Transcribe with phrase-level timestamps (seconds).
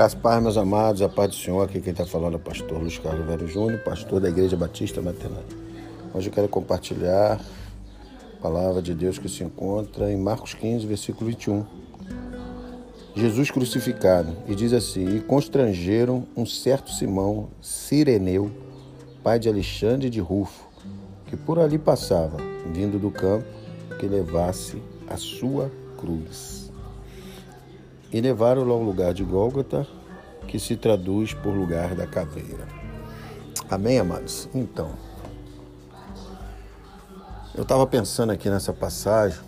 [0.00, 1.62] Graças paz, meus amados, a paz do Senhor.
[1.62, 5.02] Aqui quem está falando é o pastor Luiz Carlos Velho Júnior, pastor da Igreja Batista
[5.02, 5.42] Materna.
[6.14, 11.26] Hoje eu quero compartilhar a palavra de Deus que se encontra em Marcos 15, versículo
[11.26, 11.66] 21.
[13.14, 18.50] Jesus crucificado, e diz assim: E constrangeram um certo Simão Sireneu,
[19.22, 20.66] pai de Alexandre de Rufo,
[21.26, 22.38] que por ali passava,
[22.72, 23.44] vindo do campo,
[23.98, 26.69] que levasse a sua cruz
[28.12, 29.86] e levaram-lo ao lugar de Gólgota,
[30.46, 32.66] que se traduz por lugar da caveira.
[33.70, 34.48] Amém, amados?
[34.54, 34.90] Então,
[37.54, 39.40] eu estava pensando aqui nessa passagem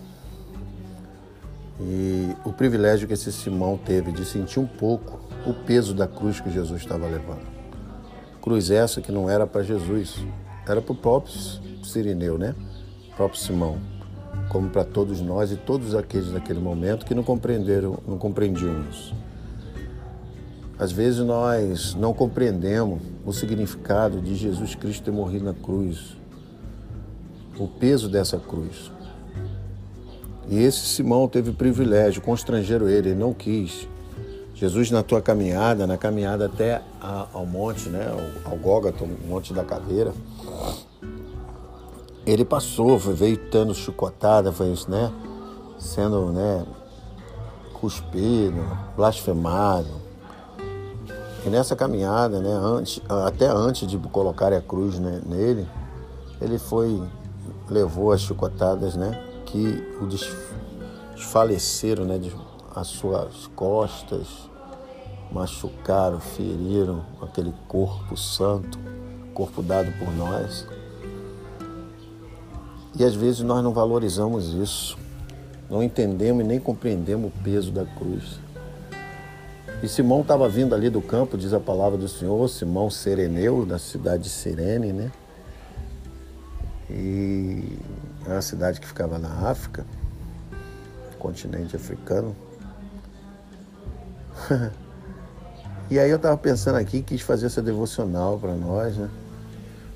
[1.79, 6.39] e o privilégio que esse Simão teve de sentir um pouco o peso da cruz
[6.39, 7.45] que Jesus estava levando.
[8.41, 10.23] Cruz essa que não era para Jesus,
[10.67, 11.33] era para o próprio
[11.83, 12.55] Sirineu, né?
[13.11, 13.77] O próprio Simão
[14.53, 19.13] como para todos nós e todos aqueles naquele momento que não compreenderam, não compreendiam isso.
[20.77, 26.15] Às vezes nós não compreendemos o significado de Jesus Cristo ter morrido na cruz,
[27.57, 28.91] o peso dessa cruz.
[30.47, 33.87] E esse Simão teve privilégio, constrangeram ele, ele não quis.
[34.53, 38.07] Jesus, na tua caminhada, na caminhada até ao monte, né,
[38.45, 40.13] ao, ao Gólgota, o monte da caveira,
[42.25, 45.11] ele passou, veio tendo chicotada, foi né?
[45.77, 46.65] Sendo, né?
[47.73, 48.65] Cuspido,
[48.95, 50.01] blasfemado.
[51.45, 52.53] E nessa caminhada, né?
[52.53, 55.67] Antes, até antes de colocar a cruz né, nele,
[56.39, 57.01] ele foi,
[57.69, 59.21] levou as chicotadas, né?
[59.45, 60.07] Que o
[61.15, 62.19] desfaleceram, né?
[62.73, 64.27] As suas costas,
[65.29, 68.79] machucaram, feriram aquele corpo santo,
[69.33, 70.65] corpo dado por nós.
[72.95, 74.97] E às vezes nós não valorizamos isso,
[75.69, 78.39] não entendemos e nem compreendemos o peso da cruz.
[79.81, 83.79] E Simão estava vindo ali do campo, diz a palavra do Senhor, Simão Sereneu, da
[83.79, 85.11] cidade de Sirene, né?
[86.89, 87.77] E
[88.25, 89.85] é uma cidade que ficava na África,
[91.19, 92.35] continente africano.
[95.89, 99.09] e aí eu estava pensando aqui, quis fazer essa devocional para nós, né?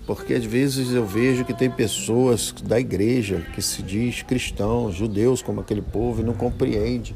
[0.07, 5.41] Porque às vezes eu vejo que tem pessoas da igreja que se diz cristãos, judeus
[5.41, 7.13] como aquele povo e não compreende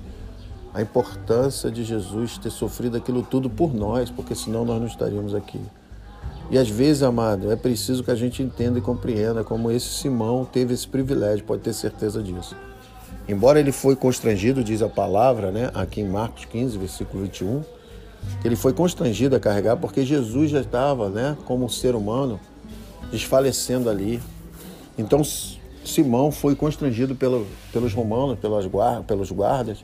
[0.73, 5.33] a importância de Jesus ter sofrido aquilo tudo por nós, porque senão nós não estaríamos
[5.33, 5.59] aqui.
[6.49, 10.43] E às vezes, amado, é preciso que a gente entenda e compreenda como esse Simão
[10.43, 12.57] teve esse privilégio, pode ter certeza disso.
[13.27, 17.61] Embora ele foi constrangido, diz a palavra, né, aqui em Marcos 15, versículo 21,
[18.43, 22.37] ele foi constrangido a carregar porque Jesus já estava, né, como ser humano,
[23.11, 24.21] desfalecendo ali.
[24.97, 25.21] Então
[25.83, 28.65] Simão foi constrangido pelo, pelos romanos, pelas
[29.05, 29.83] pelos guardas,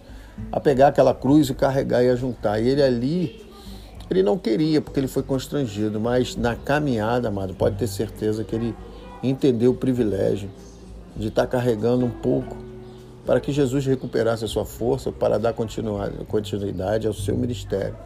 [0.51, 2.59] a pegar aquela cruz e carregar e a juntar.
[2.59, 3.45] E ele ali,
[4.09, 8.55] ele não queria, porque ele foi constrangido, mas na caminhada, amado, pode ter certeza que
[8.55, 8.75] ele
[9.23, 10.49] entendeu o privilégio
[11.15, 12.55] de estar carregando um pouco
[13.25, 17.97] para que Jesus recuperasse a sua força para dar continuidade ao seu ministério,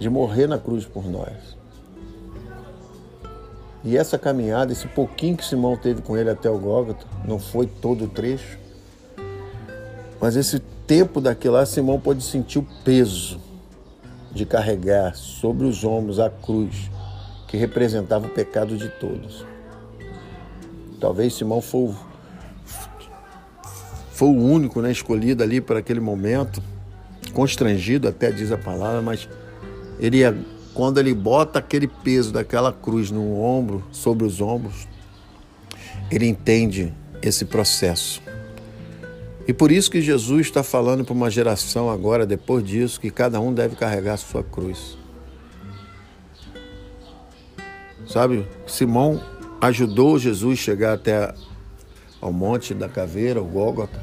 [0.00, 1.61] de morrer na cruz por nós.
[3.84, 7.66] E essa caminhada, esse pouquinho que Simão teve com ele até o Gólgota, não foi
[7.66, 8.58] todo o trecho,
[10.20, 13.40] mas esse tempo daquilo lá, Simão pôde sentir o peso
[14.30, 16.90] de carregar sobre os ombros a cruz
[17.48, 19.44] que representava o pecado de todos.
[21.00, 21.92] Talvez Simão foi,
[24.12, 26.62] foi o único né, escolhido ali para aquele momento,
[27.34, 29.28] constrangido, até diz a palavra, mas
[29.98, 30.36] ele ia
[30.74, 34.88] quando ele bota aquele peso daquela cruz no ombro, sobre os ombros,
[36.10, 38.22] ele entende esse processo.
[39.46, 43.40] E por isso que Jesus está falando para uma geração agora, depois disso, que cada
[43.40, 44.96] um deve carregar a sua cruz.
[48.06, 49.22] Sabe, Simão
[49.60, 51.34] ajudou Jesus a chegar até
[52.20, 54.00] ao Monte da Caveira, o Gólgota,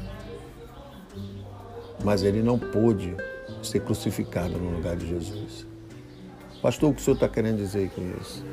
[2.04, 3.14] mas ele não pôde
[3.62, 5.69] ser crucificado no lugar de Jesus.
[6.62, 8.44] Pastor, o que o senhor está querendo dizer com isso?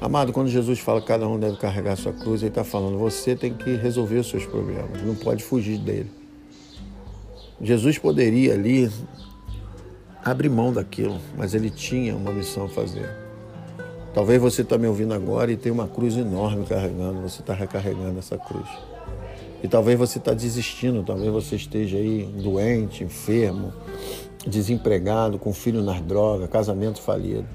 [0.00, 3.34] Amado, quando Jesus fala que cada um deve carregar sua cruz, ele está falando, você
[3.34, 6.10] tem que resolver os seus problemas, não pode fugir dele.
[7.60, 8.90] Jesus poderia ali
[10.24, 13.10] abrir mão daquilo, mas ele tinha uma missão a fazer.
[14.14, 18.18] Talvez você está me ouvindo agora e tem uma cruz enorme carregando, você está recarregando
[18.18, 18.68] essa cruz.
[19.62, 23.72] E talvez você está desistindo, talvez você esteja aí doente, enfermo,
[24.48, 27.46] desempregado, com filho nas drogas, casamento falido.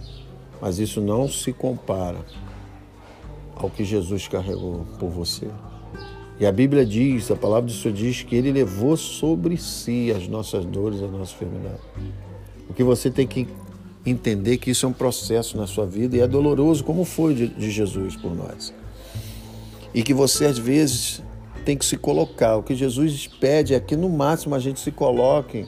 [0.62, 2.19] Mas isso não se compara
[3.56, 5.48] ao que Jesus carregou por você.
[6.40, 10.28] E a Bíblia diz, a palavra do Senhor diz que Ele levou sobre si as
[10.28, 11.81] nossas dores, a nossa enfermidade.
[12.69, 13.48] O que você tem que
[14.06, 17.72] entender que isso é um processo na sua vida e é doloroso, como foi de
[17.72, 18.74] Jesus por nós.
[19.94, 21.22] E que você, às vezes,
[21.63, 22.57] tem que se colocar.
[22.57, 25.68] O que Jesus pede é que, no máximo, a gente se coloque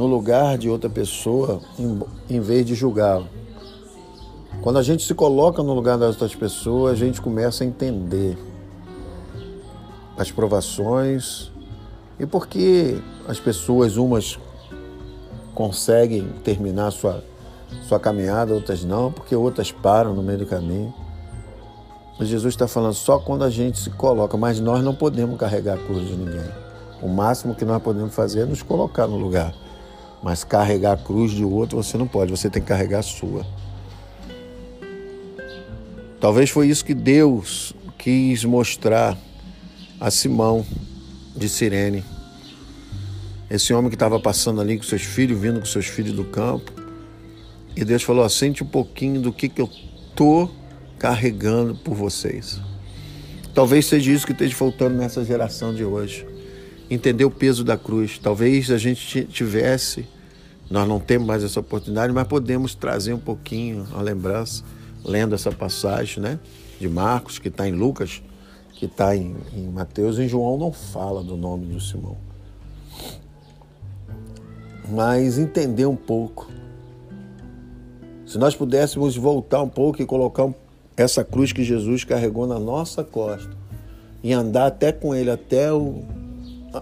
[0.00, 2.00] no lugar de outra pessoa em,
[2.30, 3.26] em vez de julgá-la.
[4.62, 8.38] Quando a gente se coloca no lugar das outras pessoas, a gente começa a entender
[10.16, 11.52] as provações
[12.18, 12.98] e por que
[13.28, 14.38] as pessoas, umas
[15.54, 17.22] conseguem terminar sua,
[17.86, 20.94] sua caminhada, outras não, porque outras param no meio do caminho.
[22.18, 25.74] Mas Jesus está falando só quando a gente se coloca, mas nós não podemos carregar
[25.74, 26.50] a cruz de ninguém.
[27.02, 29.54] O máximo que nós podemos fazer é nos colocar no lugar.
[30.22, 33.46] Mas carregar a cruz de outro você não pode, você tem que carregar a sua.
[36.20, 39.16] Talvez foi isso que Deus quis mostrar
[39.98, 40.64] a Simão
[41.34, 42.04] de Sirene.
[43.50, 46.72] Esse homem que estava passando ali com seus filhos, vindo com seus filhos do campo.
[47.74, 49.68] E Deus falou: sente um pouquinho do que, que eu
[50.14, 50.48] tô
[50.98, 52.60] carregando por vocês.
[53.54, 56.29] Talvez seja isso que esteja faltando nessa geração de hoje.
[56.90, 58.18] Entender o peso da cruz.
[58.18, 60.06] Talvez a gente tivesse,
[60.68, 64.64] nós não temos mais essa oportunidade, mas podemos trazer um pouquinho a lembrança
[65.04, 66.38] lendo essa passagem né,
[66.78, 68.22] de Marcos, que está em Lucas,
[68.74, 72.16] que está em, em Mateus, em João não fala do nome de Simão.
[74.88, 76.48] Mas entender um pouco.
[78.26, 80.52] Se nós pudéssemos voltar um pouco e colocar
[80.96, 83.56] essa cruz que Jesus carregou na nossa costa
[84.22, 86.04] e andar até com ele até o,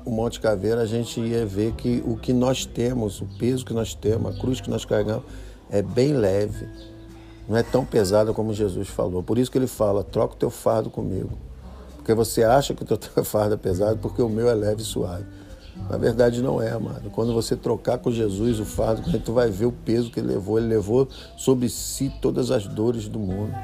[0.05, 3.73] o Monte Caveira, a gente ia ver que o que nós temos, o peso que
[3.73, 5.25] nós temos, a cruz que nós carregamos,
[5.71, 6.67] é bem leve
[7.49, 9.23] não é tão pesada como Jesus falou.
[9.23, 11.31] Por isso que ele fala: troca o teu fardo comigo.
[11.97, 14.85] Porque você acha que o teu fardo é pesado, porque o meu é leve e
[14.85, 15.25] suave.
[15.89, 17.09] Na verdade, não é, amado.
[17.11, 20.59] Quando você trocar com Jesus o fardo, tu vai ver o peso que ele levou.
[20.59, 23.55] Ele levou sobre si todas as dores do mundo.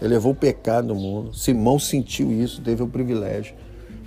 [0.00, 1.32] Ele levou o pecado do mundo.
[1.32, 3.54] Simão sentiu isso, teve o privilégio.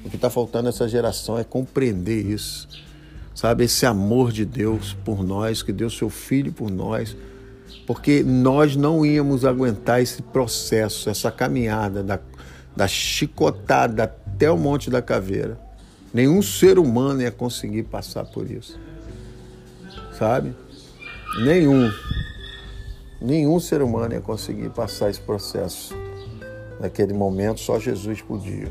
[0.06, 2.70] O que está faltando nessa geração é compreender isso.
[3.34, 7.18] Sabe, esse amor de Deus por nós, que deu seu filho por nós
[7.86, 12.20] porque nós não íamos aguentar esse processo, essa caminhada da,
[12.76, 15.60] da chicotada até o Monte da Caveira.
[16.14, 18.80] Nenhum ser humano ia conseguir passar por isso.
[20.18, 20.56] Sabe?
[21.44, 21.92] Nenhum.
[23.22, 25.96] Nenhum ser humano ia conseguir passar esse processo.
[26.80, 28.70] Naquele momento, só Jesus podia.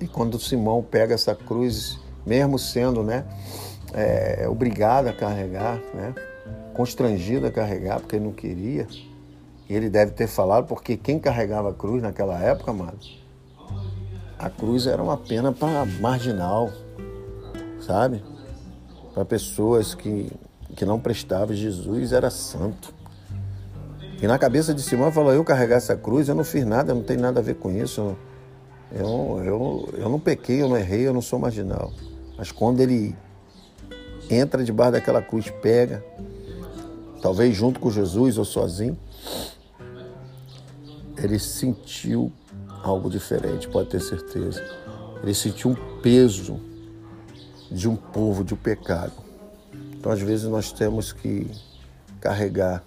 [0.00, 3.24] E quando Simão pega essa cruz, mesmo sendo né,
[3.92, 6.14] é, obrigado a carregar, né,
[6.74, 8.86] constrangido a carregar porque ele não queria.
[9.68, 12.98] Ele deve ter falado, porque quem carregava a cruz naquela época, mano,
[14.38, 16.70] a cruz era uma pena para marginal,
[17.80, 18.22] sabe?
[19.12, 20.30] Para pessoas que,
[20.76, 21.54] que não prestavam.
[21.54, 22.94] Jesus era santo.
[24.22, 27.02] E na cabeça de Simão falou: Eu carregar essa cruz, eu não fiz nada, não
[27.02, 28.16] tenho nada a ver com isso.
[28.92, 31.92] Eu, eu, eu não pequei, eu não errei, eu não sou marginal.
[32.36, 33.14] Mas quando ele
[34.30, 36.04] entra debaixo daquela cruz, pega,
[37.20, 38.98] talvez junto com Jesus ou sozinho,
[41.16, 42.32] ele sentiu
[42.82, 44.64] algo diferente, pode ter certeza.
[45.22, 46.60] Ele sentiu um peso
[47.70, 49.12] de um povo, de um pecado.
[49.92, 51.50] Então, às vezes, nós temos que
[52.20, 52.84] carregar,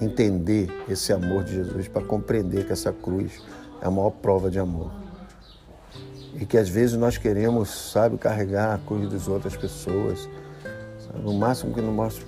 [0.00, 3.42] entender esse amor de Jesus para compreender que essa cruz
[3.80, 4.99] é a maior prova de amor.
[6.34, 10.28] E que às vezes nós queremos, sabe, carregar a cruz das outras pessoas.
[11.06, 11.28] Sabe?
[11.28, 11.80] O máximo que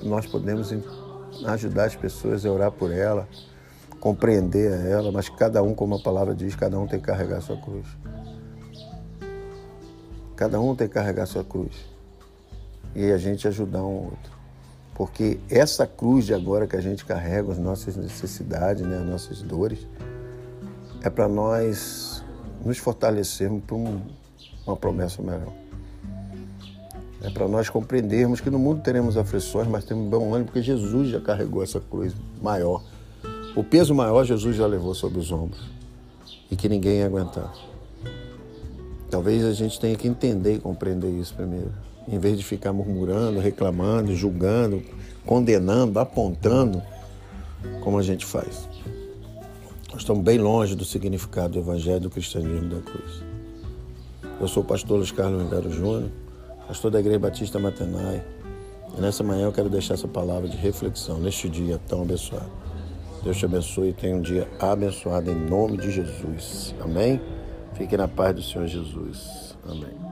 [0.05, 0.73] nós podemos
[1.47, 3.29] ajudar as pessoas a orar por ela,
[4.01, 7.41] compreender ela, mas cada um, como a palavra diz, cada um tem que carregar a
[7.41, 7.87] sua cruz.
[10.35, 11.77] Cada um tem que carregar a sua cruz.
[12.95, 14.33] E a gente ajudar um outro.
[14.95, 19.41] Porque essa cruz de agora que a gente carrega, as nossas necessidades, né, as nossas
[19.41, 19.87] dores,
[21.03, 22.02] é para nós
[22.65, 24.01] nos fortalecermos para um,
[24.67, 25.53] uma promessa melhor.
[27.23, 31.09] É para nós compreendermos que no mundo teremos aflições, mas temos bom ânimo, porque Jesus
[31.09, 32.83] já carregou essa cruz maior.
[33.55, 35.71] O peso maior Jesus já levou sobre os ombros
[36.51, 37.53] e que ninguém ia aguentar.
[39.09, 41.71] Talvez a gente tenha que entender e compreender isso primeiro,
[42.09, 44.83] em vez de ficar murmurando, reclamando, julgando,
[45.25, 46.83] condenando, apontando,
[47.83, 48.69] como a gente faz.
[49.93, 53.23] Nós estamos bem longe do significado do Evangelho do cristianismo da cruz.
[54.41, 56.11] Eu sou o pastor Luiz Carlos Rivero Júnior
[56.67, 58.25] pastor da Igreja Batista Matenai.
[58.97, 62.51] E nessa manhã eu quero deixar essa palavra de reflexão neste dia tão abençoado.
[63.23, 66.75] Deus te abençoe e tenha um dia abençoado em nome de Jesus.
[66.81, 67.21] Amém?
[67.75, 69.55] Fique na paz do Senhor Jesus.
[69.69, 70.12] Amém.